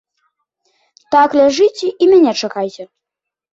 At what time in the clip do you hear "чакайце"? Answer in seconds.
2.41-2.83